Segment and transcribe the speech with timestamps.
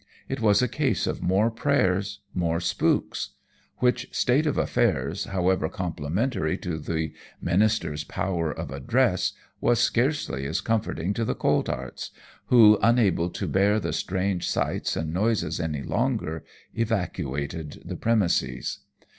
[0.27, 3.35] It was a case of more prayers, more spooks;
[3.77, 10.59] which state of affairs, however complimentary to the ministers' powers of address, was scarcely as
[10.59, 12.09] comforting to the Colthearts,
[12.47, 16.43] who, unable to bear the strange sights and noises any longer,
[16.75, 18.79] evacuated the premises.